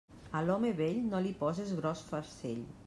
[0.37, 2.69] A l'home vell, no li poses gros farcell.